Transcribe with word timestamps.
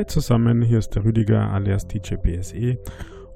Hi 0.00 0.06
zusammen, 0.06 0.62
hier 0.62 0.78
ist 0.78 0.94
der 0.94 1.04
Rüdiger 1.04 1.52
alias 1.52 1.86
DJ 1.86 2.14
BSE 2.14 2.78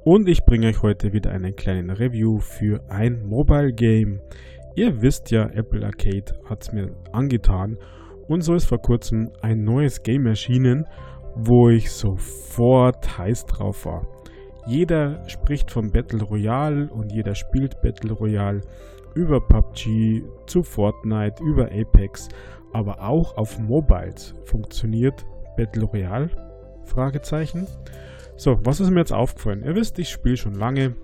und 0.03 0.27
ich 0.31 0.47
bringe 0.47 0.69
euch 0.69 0.81
heute 0.81 1.13
wieder 1.13 1.31
einen 1.31 1.55
kleinen 1.55 1.91
Review 1.91 2.39
für 2.39 2.81
ein 2.89 3.23
Mobile 3.27 3.75
Game. 3.75 4.23
Ihr 4.75 5.03
wisst 5.03 5.31
ja, 5.31 5.45
Apple 5.51 5.85
Arcade 5.85 6.33
hat 6.49 6.63
es 6.63 6.73
mir 6.73 6.91
angetan 7.13 7.77
und 8.29 8.41
so 8.41 8.55
ist 8.55 8.65
vor 8.65 8.81
kurzem 8.81 9.31
ein 9.43 9.63
neues 9.63 10.03
Game 10.03 10.25
erschienen, 10.25 10.87
wo 11.35 11.69
ich 11.69 11.93
sofort 11.93 13.19
heiß 13.19 13.45
drauf 13.45 13.85
war. 13.85 14.07
Jeder 14.67 15.23
spricht 15.29 15.71
vom 15.71 15.93
Battle 15.93 16.23
Royale 16.23 16.89
und 16.89 17.13
jeder 17.13 17.35
spielt 17.35 17.83
Battle 17.83 18.13
Royale 18.13 18.63
über 19.15 19.39
PUBG 19.39 20.23
zu 20.47 20.63
Fortnite, 20.63 21.45
über 21.45 21.67
Apex, 21.67 22.31
aber 22.73 23.03
auch 23.03 23.37
auf 23.37 23.59
Mobiles 23.59 24.35
funktioniert 24.45 25.27
Battle 25.59 25.85
Royale? 25.85 26.54
Fragezeichen. 26.85 27.67
So, 28.37 28.59
was 28.65 28.81
ist 28.81 28.91
mir 28.91 29.01
jetzt 29.01 29.13
aufgefallen? 29.13 29.65
Ihr 29.65 29.75
wisst, 29.75 29.99
ich 29.99 30.09
spiele 30.09 30.37
schon 30.37 30.55
lange 30.55 30.95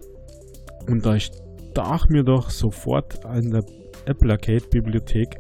und 0.88 1.06
da 1.06 1.18
stach 1.18 2.08
mir 2.08 2.24
doch 2.24 2.50
sofort 2.50 3.24
an 3.24 3.50
der 3.50 3.64
Apple 4.06 4.32
Arcade 4.32 4.64
Bibliothek 4.70 5.38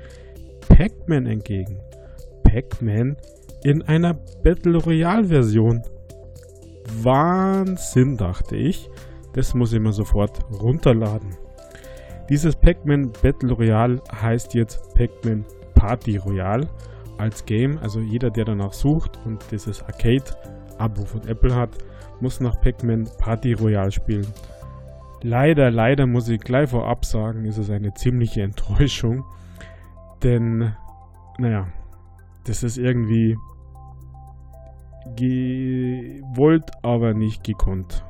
Pac-Man 0.68 1.26
entgegen. 1.26 1.78
Pac-Man 2.44 3.16
in 3.64 3.82
einer 3.82 4.14
Battle 4.42 4.78
Royale 4.78 5.24
Version. 5.24 5.82
Wahnsinn, 7.02 8.16
dachte 8.16 8.56
ich. 8.56 8.88
Das 9.32 9.54
muss 9.54 9.72
ich 9.72 9.80
mir 9.80 9.92
sofort 9.92 10.40
runterladen. 10.50 11.36
Dieses 12.28 12.56
Pac-Man 12.56 13.12
Battle 13.22 13.52
Royale 13.52 14.00
heißt 14.12 14.54
jetzt 14.54 14.94
Pac-Man 14.94 15.44
Party 15.74 16.16
Royale 16.16 16.68
als 17.20 17.44
Game. 17.44 17.78
Also 17.78 18.00
jeder, 18.00 18.30
der 18.30 18.44
danach 18.44 18.72
sucht 18.72 19.18
und 19.24 19.44
dieses 19.52 19.82
Arcade-Abo 19.82 21.04
von 21.04 21.26
Apple 21.28 21.54
hat, 21.54 21.70
muss 22.20 22.40
nach 22.40 22.60
Pac-Man 22.60 23.08
Party 23.18 23.52
Royale 23.52 23.92
spielen. 23.92 24.26
Leider, 25.22 25.70
leider 25.70 26.06
muss 26.06 26.28
ich 26.28 26.40
gleich 26.40 26.70
vorab 26.70 27.04
sagen, 27.04 27.44
ist 27.44 27.58
es 27.58 27.70
eine 27.70 27.92
ziemliche 27.94 28.42
Enttäuschung. 28.42 29.24
Denn, 30.22 30.74
naja, 31.38 31.68
das 32.44 32.62
ist 32.62 32.78
irgendwie 32.78 33.36
gewollt, 35.16 36.70
aber 36.82 37.14
nicht 37.14 37.44
gekonnt. 37.44 38.04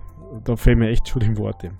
Da 0.44 0.54
fehlen 0.54 0.78
mir 0.78 0.90
echt 0.90 1.08
schon 1.08 1.22
die 1.22 1.36
Worte. 1.36 1.72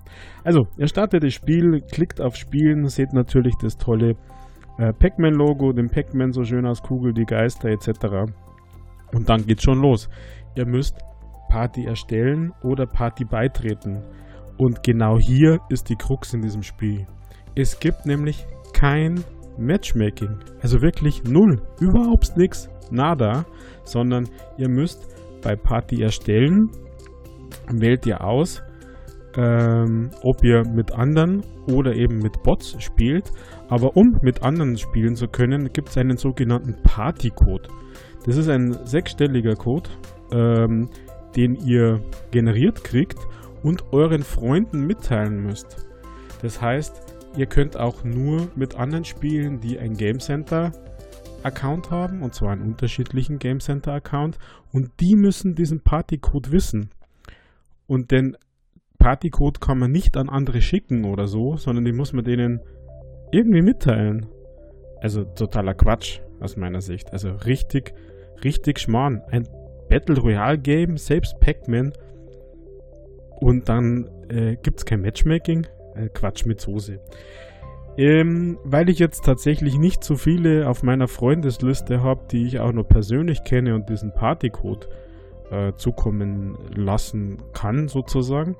Also, 0.43 0.67
ihr 0.77 0.87
startet 0.87 1.23
das 1.23 1.33
Spiel, 1.33 1.81
klickt 1.81 2.19
auf 2.19 2.35
Spielen, 2.35 2.87
seht 2.87 3.13
natürlich 3.13 3.55
das 3.61 3.77
tolle 3.77 4.15
äh, 4.81 4.93
Pac-Man-Logo, 4.93 5.73
den 5.73 5.89
Pac-Man 5.89 6.31
so 6.31 6.43
schön 6.43 6.65
als 6.65 6.81
Kugel, 6.81 7.13
die 7.13 7.25
Geister 7.25 7.69
etc. 7.69 8.31
Und 9.13 9.29
dann 9.29 9.45
geht's 9.45 9.63
schon 9.63 9.79
los. 9.79 10.09
Ihr 10.55 10.65
müsst 10.65 10.97
Party 11.49 11.85
erstellen 11.85 12.51
oder 12.63 12.87
Party 12.87 13.23
beitreten. 13.25 14.01
Und 14.57 14.83
genau 14.83 15.19
hier 15.19 15.59
ist 15.69 15.89
die 15.89 15.95
Krux 15.95 16.33
in 16.33 16.41
diesem 16.41 16.63
Spiel. 16.63 17.05
Es 17.55 17.79
gibt 17.79 18.05
nämlich 18.05 18.45
kein 18.73 19.23
Matchmaking. 19.57 20.39
Also 20.61 20.81
wirklich 20.81 21.23
null. 21.25 21.61
Überhaupt 21.79 22.35
nichts. 22.35 22.69
Nada. 22.89 23.45
Sondern 23.83 24.27
ihr 24.57 24.69
müsst 24.69 25.07
bei 25.43 25.55
Party 25.55 26.01
erstellen, 26.01 26.69
wählt 27.67 28.05
ihr 28.05 28.23
aus, 28.23 28.63
ähm, 29.37 30.11
ob 30.21 30.43
ihr 30.43 30.63
mit 30.65 30.91
anderen 30.91 31.43
oder 31.67 31.95
eben 31.95 32.19
mit 32.19 32.43
Bots 32.43 32.75
spielt. 32.79 33.31
Aber 33.69 33.95
um 33.95 34.19
mit 34.21 34.43
anderen 34.43 34.77
spielen 34.77 35.15
zu 35.15 35.27
können, 35.27 35.71
gibt 35.71 35.89
es 35.89 35.97
einen 35.97 36.17
sogenannten 36.17 36.75
Party-Code. 36.83 37.69
Das 38.25 38.37
ist 38.37 38.49
ein 38.49 38.77
sechsstelliger 38.85 39.55
Code, 39.55 39.89
ähm, 40.31 40.89
den 41.35 41.55
ihr 41.55 42.01
generiert 42.31 42.83
kriegt 42.83 43.19
und 43.63 43.93
euren 43.93 44.23
Freunden 44.23 44.85
mitteilen 44.85 45.41
müsst. 45.43 45.87
Das 46.41 46.61
heißt, 46.61 47.01
ihr 47.37 47.45
könnt 47.45 47.77
auch 47.77 48.03
nur 48.03 48.49
mit 48.55 48.75
anderen 48.75 49.05
spielen, 49.05 49.59
die 49.59 49.79
ein 49.79 49.93
Game 49.93 50.19
Center 50.19 50.71
Account 51.43 51.89
haben, 51.89 52.21
und 52.21 52.35
zwar 52.35 52.51
einen 52.51 52.63
unterschiedlichen 52.63 53.39
Game 53.39 53.59
Center 53.59 53.93
Account, 53.93 54.37
und 54.71 54.91
die 54.99 55.15
müssen 55.15 55.55
diesen 55.55 55.81
Partycode 55.81 56.51
wissen. 56.51 56.89
Und 57.87 58.11
den 58.11 58.37
Partycode 59.01 59.59
kann 59.59 59.79
man 59.79 59.91
nicht 59.91 60.15
an 60.15 60.29
andere 60.29 60.61
schicken 60.61 61.05
oder 61.05 61.25
so, 61.25 61.57
sondern 61.57 61.85
den 61.85 61.95
muss 61.95 62.13
man 62.13 62.23
denen 62.23 62.61
irgendwie 63.31 63.63
mitteilen. 63.63 64.27
Also 65.01 65.23
totaler 65.23 65.73
Quatsch 65.73 66.19
aus 66.39 66.55
meiner 66.55 66.81
Sicht. 66.81 67.11
Also 67.11 67.31
richtig, 67.31 67.95
richtig 68.43 68.79
schmarrn. 68.79 69.23
Ein 69.31 69.47
Battle 69.89 70.19
Royale 70.19 70.59
Game, 70.59 70.97
selbst 70.97 71.39
Pac-Man. 71.39 71.93
Und 73.39 73.67
dann 73.69 74.07
äh, 74.29 74.55
gibt 74.61 74.77
es 74.77 74.85
kein 74.85 75.01
Matchmaking. 75.01 75.65
Äh, 75.95 76.09
Quatsch 76.09 76.45
mit 76.45 76.61
Soße. 76.61 76.99
Ähm, 77.97 78.59
weil 78.63 78.87
ich 78.89 78.99
jetzt 78.99 79.25
tatsächlich 79.25 79.79
nicht 79.79 80.03
so 80.03 80.15
viele 80.15 80.69
auf 80.69 80.83
meiner 80.83 81.07
Freundesliste 81.07 82.03
habe, 82.03 82.27
die 82.31 82.45
ich 82.45 82.59
auch 82.59 82.71
noch 82.71 82.87
persönlich 82.87 83.43
kenne 83.43 83.73
und 83.73 83.89
diesen 83.89 84.13
Partycode 84.13 84.87
äh, 85.49 85.73
zukommen 85.73 86.55
lassen 86.75 87.39
kann, 87.51 87.87
sozusagen, 87.87 88.55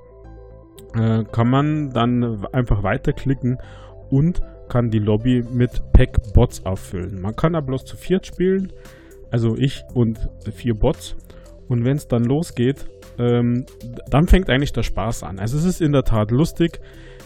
äh, 0.95 1.23
kann 1.31 1.49
man 1.49 1.91
dann 1.91 2.45
einfach 2.47 2.83
weiterklicken 2.83 3.57
und 4.09 4.41
kann 4.69 4.89
die 4.89 4.99
Lobby 4.99 5.43
mit 5.51 5.81
Pack-Bots 5.93 6.65
auffüllen. 6.65 7.21
Man 7.21 7.35
kann 7.35 7.53
da 7.53 7.61
bloß 7.61 7.85
zu 7.85 7.97
viert 7.97 8.25
spielen, 8.25 8.71
also 9.29 9.57
ich 9.57 9.83
und 9.93 10.29
vier 10.53 10.73
Bots. 10.73 11.15
Und 11.67 11.85
wenn 11.85 11.97
es 11.97 12.07
dann 12.07 12.23
losgeht, 12.23 12.85
ähm, 13.17 13.65
dann 14.09 14.27
fängt 14.27 14.49
eigentlich 14.49 14.73
der 14.73 14.83
Spaß 14.83 15.23
an. 15.23 15.39
Also 15.39 15.57
es 15.57 15.65
ist 15.65 15.81
in 15.81 15.91
der 15.91 16.03
Tat 16.03 16.31
lustig, 16.31 16.79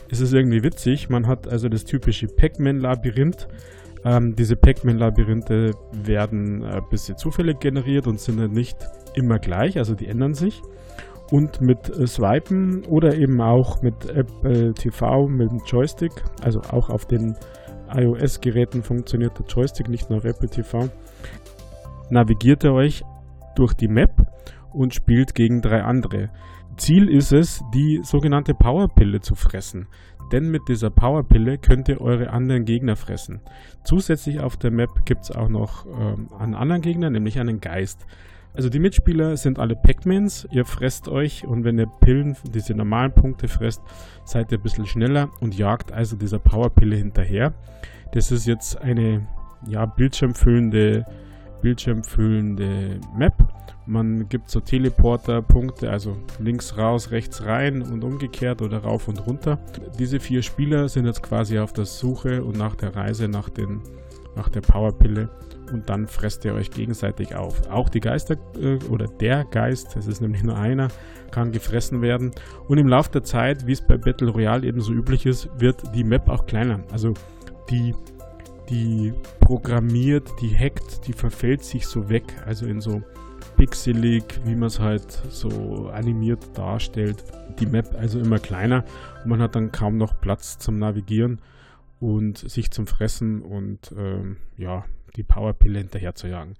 es 0.09 0.19
ist 0.22 0.33
irgendwie 0.33 0.63
witzig. 0.63 1.09
Man 1.09 1.27
hat 1.27 1.47
also 1.47 1.69
das 1.69 1.83
typische 1.83 2.27
Pac-Man-Labyrinth. 2.27 3.47
Ähm, 4.03 4.35
diese 4.35 4.56
Pac-Man-Labyrinthe 4.56 5.72
werden 5.91 6.63
ein 6.63 6.83
bisschen 6.89 7.17
zufällig 7.17 7.59
generiert 7.59 8.06
und 8.06 8.19
sind 8.19 8.53
nicht 8.53 8.77
immer 9.16 9.39
gleich, 9.39 9.77
also 9.77 9.95
die 9.95 10.07
ändern 10.07 10.33
sich 10.35 10.62
und 11.31 11.62
mit 11.62 11.90
äh, 11.90 12.08
Swipen 12.08 12.86
oder 12.86 13.16
eben 13.16 13.41
auch 13.41 13.81
mit 13.81 14.06
Apple 14.06 14.74
TV 14.74 15.28
mit 15.28 15.50
dem 15.50 15.62
Joystick, 15.66 16.12
also 16.44 16.62
auch 16.62 16.90
auf 16.90 17.06
den 17.06 17.36
iOS-Geräten 17.94 18.84
funktioniert 18.84 19.38
der 19.38 19.46
Joystick, 19.46 19.90
nicht 19.90 20.09
nur 20.09 20.19
auf 20.19 20.25
Apple 20.25 20.50
TV, 20.50 20.90
navigiert 22.09 22.63
ihr 22.63 22.74
euch 22.74 23.03
durch 23.56 23.74
die 23.74 23.88
Map 23.88 24.12
und 24.74 24.94
spielt 24.94 25.36
gegen 25.36 25.62
drei 25.62 25.84
andere. 25.84 26.30
Ziel 26.78 27.09
ist 27.09 27.31
es, 27.31 27.63
die 27.74 28.02
sogenannte 28.03 28.53
Powerpille 28.53 29.22
zu 29.22 29.36
fressen. 29.36 29.88
Denn 30.31 30.50
mit 30.50 30.63
dieser 30.68 30.90
Powerpille 30.90 31.57
könnt 31.57 31.88
ihr 31.88 32.02
eure 32.02 32.31
anderen 32.31 32.66
Gegner 32.66 32.96
fressen. 32.96 33.42
Zusätzlich 33.84 34.40
auf 34.40 34.57
der 34.57 34.72
Map 34.72 35.06
gibt 35.06 35.24
es 35.24 35.31
auch 35.31 35.50
noch 35.50 35.86
ähm, 35.86 36.30
einen 36.38 36.56
anderen 36.56 36.81
Gegner, 36.81 37.09
nämlich 37.09 37.40
einen 37.40 37.62
Geist. 37.62 38.06
Also 38.55 38.69
die 38.69 38.79
Mitspieler 38.79 39.35
sind 39.35 39.59
alle 39.59 39.75
Pac-Mans, 39.75 40.47
ihr 40.49 40.63
fresst 40.63 41.09
euch 41.09 41.45
und 41.45 41.66
wenn 41.66 41.77
ihr 41.77 41.88
Pillen, 41.88 42.38
diese 42.53 42.73
normalen 42.73 43.11
Punkte 43.11 43.49
fresst, 43.49 43.81
seid 44.23 44.51
ihr 44.51 44.59
ein 44.59 44.63
bisschen 44.63 44.85
schneller 44.85 45.29
und 45.41 45.57
jagt 45.57 45.91
also 45.91 46.16
dieser 46.16 46.39
Powerpille 46.39 46.95
hinterher. 46.95 47.53
Das 48.13 48.31
ist 48.31 48.45
jetzt 48.45 48.79
eine 48.81 49.27
ja, 49.67 49.85
bildschirmfüllende, 49.85 51.05
bildschirmfüllende 51.61 53.01
Map. 53.17 53.33
Man 53.88 54.29
gibt 54.29 54.49
so 54.49 54.61
Teleporter-Punkte, 54.61 55.91
also 55.91 56.17
links 56.39 56.77
raus, 56.77 57.11
rechts 57.11 57.45
rein 57.45 57.81
und 57.81 58.05
umgekehrt 58.05 58.61
oder 58.61 58.79
rauf 58.79 59.09
und 59.09 59.27
runter. 59.27 59.59
Diese 59.99 60.21
vier 60.21 60.41
Spieler 60.41 60.88
sind 60.88 61.05
jetzt 61.05 61.21
quasi 61.21 61.59
auf 61.59 61.73
der 61.73 61.85
Suche 61.85 62.41
und 62.44 62.57
nach 62.57 62.75
der 62.75 62.95
Reise 62.95 63.27
nach, 63.27 63.49
den, 63.49 63.81
nach 64.35 64.47
der 64.47 64.61
Powerpille 64.61 65.29
und 65.71 65.89
dann 65.89 66.07
fresst 66.07 66.45
ihr 66.45 66.53
euch 66.53 66.71
gegenseitig 66.71 67.35
auf. 67.35 67.69
Auch 67.69 67.89
die 67.89 68.00
Geister 68.00 68.35
äh, 68.59 68.77
oder 68.89 69.07
der 69.07 69.45
Geist, 69.45 69.95
es 69.95 70.07
ist 70.07 70.21
nämlich 70.21 70.44
nur 70.44 70.57
einer, 70.57 70.89
kann 71.31 71.51
gefressen 71.51 72.01
werden. 72.01 72.31
Und 72.67 72.77
im 72.77 72.88
Laufe 72.88 73.12
der 73.12 73.23
Zeit, 73.23 73.67
wie 73.67 73.73
es 73.73 73.81
bei 73.81 73.97
Battle 73.97 74.29
Royale 74.29 74.65
eben 74.65 74.81
so 74.81 74.94
üblich 74.94 75.25
ist, 75.25 75.50
wird 75.57 75.81
die 75.94 76.03
Map 76.03 76.29
auch 76.29 76.45
kleiner. 76.45 76.79
Also 76.91 77.13
die, 77.69 77.94
die 78.69 79.13
programmiert, 79.39 80.29
die 80.41 80.57
hackt, 80.57 81.07
die 81.07 81.13
verfällt 81.13 81.63
sich 81.63 81.88
so 81.88 82.09
weg. 82.09 82.23
Also 82.45 82.65
in 82.65 82.79
so 82.81 83.01
pixelig, 83.57 84.23
wie 84.44 84.56
man 84.56 84.68
es 84.68 84.79
halt 84.79 85.11
so 85.29 85.89
animiert 85.94 86.45
darstellt. 86.57 87.23
Die 87.59 87.65
Map 87.65 87.95
also 87.97 88.19
immer 88.19 88.39
kleiner 88.39 88.83
und 89.23 89.29
man 89.29 89.41
hat 89.41 89.56
dann 89.56 89.71
kaum 89.71 89.97
noch 89.97 90.19
Platz 90.19 90.57
zum 90.57 90.77
Navigieren 90.77 91.39
und 92.06 92.38
sich 92.38 92.69
zum 92.69 92.86
Fressen 92.86 93.42
und 93.42 93.92
ähm, 93.98 94.38
ja, 94.57 94.86
die 95.16 95.24
Powerpille 95.24 95.84
jagen. 95.92 96.54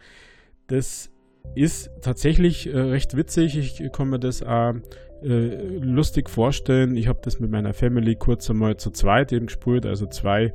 Das 0.66 1.12
ist 1.54 1.92
tatsächlich 2.02 2.66
äh, 2.66 2.80
recht 2.80 3.16
witzig. 3.16 3.56
Ich 3.56 3.92
kann 3.92 4.10
mir 4.10 4.18
das 4.18 4.42
auch 4.42 4.74
äh, 5.22 5.78
lustig 5.78 6.32
vorstellen. 6.32 6.98
Ich 6.98 7.08
habe 7.08 7.20
das 7.22 7.40
mit 7.40 7.52
meiner 7.52 7.76
Family 7.76 8.16
kurz 8.16 8.50
einmal 8.50 8.78
zu 8.78 8.90
zweit 8.90 9.32
eben 9.34 9.46
gespielt, 9.46 9.86
also 9.86 10.08
zwei, 10.08 10.52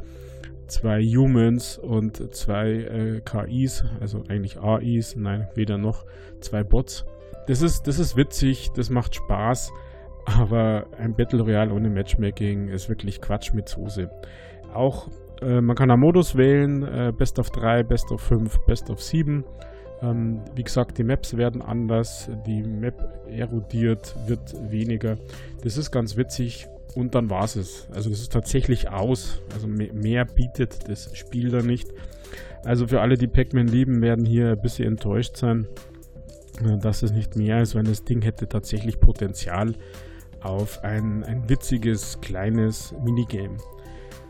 zwei 0.67 1.05
Humans 1.05 1.79
und 1.79 2.35
zwei 2.35 2.71
äh, 2.71 3.21
KIs, 3.21 3.85
also 4.01 4.25
eigentlich 4.27 4.59
AIs, 4.59 5.15
nein, 5.15 5.47
weder 5.55 5.79
noch, 5.79 6.05
zwei 6.41 6.65
Bots. 6.65 7.07
das 7.47 7.63
ist, 7.63 7.87
das 7.87 8.01
ist 8.01 8.17
witzig, 8.17 8.71
das 8.75 8.91
macht 8.91 9.15
Spaß, 9.15 9.71
aber 10.39 10.87
ein 10.99 11.15
Battle 11.15 11.43
Royale 11.43 11.73
ohne 11.73 11.91
Matchmaking 11.91 12.69
ist 12.69 12.89
wirklich 12.89 13.21
Quatsch 13.21 13.53
mit 13.53 13.69
Soße. 13.69 14.11
Auch 14.75 15.09
äh, 15.41 15.61
man 15.61 15.77
kann 15.77 15.89
da 15.89 15.97
Modus 15.97 16.37
wählen, 16.37 16.83
äh, 16.83 17.13
Best 17.17 17.39
of 17.39 17.51
3, 17.51 17.83
Best 17.83 18.11
of 18.13 18.21
5, 18.21 18.59
Best 18.67 18.91
of 18.91 19.03
7. 19.03 19.45
Ähm, 20.03 20.41
wie 20.55 20.63
gesagt, 20.63 20.99
die 20.99 21.05
Maps 21.05 21.37
werden 21.37 21.61
anders, 21.61 22.31
die 22.47 22.63
Map 22.63 22.95
erodiert, 23.29 24.15
wird 24.27 24.55
weniger. 24.71 25.17
Das 25.63 25.77
ist 25.77 25.91
ganz 25.91 26.17
witzig 26.17 26.69
und 26.95 27.15
dann 27.15 27.31
war 27.31 27.45
es. 27.45 27.89
Also 27.93 28.11
das 28.11 28.21
ist 28.21 28.33
tatsächlich 28.33 28.91
aus. 28.91 29.43
Also 29.55 29.67
mehr 29.67 30.25
bietet 30.25 30.89
das 30.89 31.17
Spiel 31.17 31.51
da 31.51 31.61
nicht. 31.61 31.89
Also 32.65 32.87
für 32.87 33.01
alle, 33.01 33.17
die 33.17 33.27
Pac-Man 33.27 33.69
lieben, 33.69 34.03
werden 34.03 34.25
hier 34.25 34.51
ein 34.51 34.61
bisschen 34.61 34.89
enttäuscht 34.89 35.37
sein, 35.37 35.67
äh, 36.65 36.79
dass 36.79 37.03
es 37.03 37.13
nicht 37.13 37.37
mehr 37.37 37.61
ist, 37.61 37.75
weil 37.75 37.85
das 37.85 38.05
Ding 38.05 38.23
hätte 38.23 38.49
tatsächlich 38.49 39.01
Potenzial 39.01 39.75
auf 40.43 40.83
ein, 40.85 41.25
ein 41.25 41.49
witziges, 41.49 42.21
kleines 42.21 42.95
Minigame. 43.05 43.57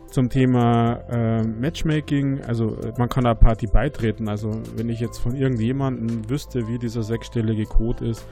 Zum 0.09 0.29
Thema 0.29 0.95
äh, 1.09 1.43
Matchmaking, 1.43 2.41
also 2.41 2.75
äh, 2.81 2.91
man 2.97 3.07
kann 3.07 3.25
einer 3.25 3.35
Party 3.35 3.67
beitreten. 3.67 4.27
Also 4.27 4.61
wenn 4.75 4.89
ich 4.89 4.99
jetzt 4.99 5.19
von 5.19 5.35
irgendjemandem 5.35 6.29
wüsste, 6.29 6.67
wie 6.67 6.77
dieser 6.77 7.03
sechsstellige 7.03 7.65
Code 7.65 8.09
ist, 8.09 8.25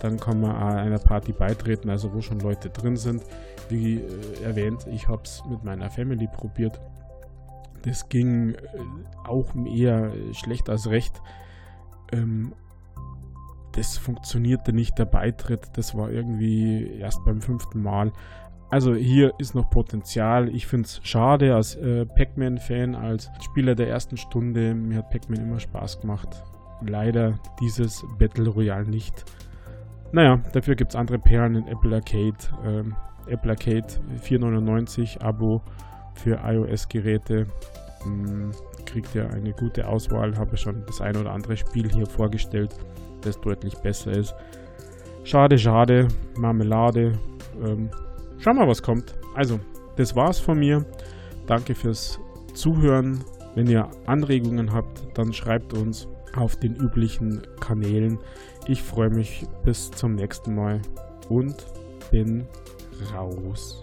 dann 0.00 0.20
kann 0.20 0.40
man 0.40 0.54
einer 0.54 0.98
Party 0.98 1.32
beitreten, 1.32 1.90
also 1.90 2.12
wo 2.12 2.20
schon 2.20 2.38
Leute 2.40 2.70
drin 2.70 2.96
sind. 2.96 3.24
Wie 3.68 3.96
äh, 3.96 4.44
erwähnt, 4.44 4.86
ich 4.92 5.08
habe 5.08 5.22
es 5.24 5.42
mit 5.48 5.64
meiner 5.64 5.90
Family 5.90 6.28
probiert. 6.28 6.78
Das 7.82 8.08
ging 8.08 8.54
äh, 8.54 8.58
auch 9.24 9.52
eher 9.66 10.12
schlecht 10.32 10.70
als 10.70 10.88
recht. 10.88 11.20
Ähm, 12.12 12.54
das 13.76 13.98
funktionierte 13.98 14.72
nicht, 14.72 14.98
der 14.98 15.04
Beitritt. 15.04 15.70
Das 15.74 15.96
war 15.96 16.10
irgendwie 16.10 16.98
erst 16.98 17.24
beim 17.24 17.40
fünften 17.40 17.82
Mal. 17.82 18.12
Also 18.70 18.94
hier 18.94 19.32
ist 19.38 19.54
noch 19.54 19.70
Potenzial. 19.70 20.48
Ich 20.48 20.66
finde 20.66 20.86
es 20.86 21.00
schade 21.02 21.54
als 21.54 21.76
äh, 21.76 22.06
Pac-Man-Fan, 22.06 22.94
als 22.94 23.30
Spieler 23.40 23.74
der 23.74 23.88
ersten 23.88 24.16
Stunde. 24.16 24.74
Mir 24.74 24.98
hat 24.98 25.10
Pac-Man 25.10 25.40
immer 25.40 25.60
Spaß 25.60 26.00
gemacht. 26.00 26.42
Leider 26.86 27.38
dieses 27.60 28.04
Battle 28.18 28.48
Royale 28.48 28.88
nicht. 28.88 29.24
Naja, 30.12 30.40
dafür 30.52 30.76
gibt 30.76 30.92
es 30.92 30.96
andere 30.96 31.18
Perlen 31.18 31.56
in 31.56 31.68
Apple 31.68 31.94
Arcade. 31.94 32.36
Ähm, 32.64 32.94
Apple 33.26 33.50
Arcade 33.50 33.86
4,99 34.22 35.20
Abo 35.20 35.62
für 36.14 36.40
iOS-Geräte. 36.44 37.46
Kriegt 38.86 39.14
ihr 39.14 39.28
eine 39.30 39.52
gute 39.52 39.86
Auswahl. 39.88 40.36
Habe 40.36 40.56
schon 40.56 40.84
das 40.86 41.00
ein 41.00 41.16
oder 41.16 41.32
andere 41.32 41.56
Spiel 41.56 41.90
hier 41.90 42.06
vorgestellt, 42.06 42.74
das 43.22 43.40
deutlich 43.40 43.74
besser 43.78 44.12
ist. 44.12 44.34
Schade, 45.24 45.58
schade. 45.58 46.08
Marmelade. 46.36 47.12
Ähm, 47.62 47.90
schauen 48.38 48.56
wir, 48.56 48.68
was 48.68 48.82
kommt. 48.82 49.14
Also, 49.34 49.58
das 49.96 50.14
war's 50.14 50.38
von 50.38 50.58
mir. 50.58 50.84
Danke 51.46 51.74
fürs 51.74 52.18
Zuhören. 52.54 53.24
Wenn 53.54 53.68
ihr 53.68 53.88
Anregungen 54.06 54.72
habt, 54.72 55.06
dann 55.16 55.32
schreibt 55.32 55.72
uns 55.72 56.08
auf 56.36 56.56
den 56.56 56.74
üblichen 56.74 57.42
Kanälen. 57.60 58.18
Ich 58.66 58.82
freue 58.82 59.10
mich 59.10 59.46
bis 59.64 59.90
zum 59.90 60.14
nächsten 60.14 60.54
Mal 60.54 60.80
und 61.28 61.54
bin 62.10 62.46
raus. 63.14 63.82